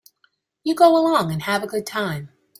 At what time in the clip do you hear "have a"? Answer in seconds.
1.43-1.67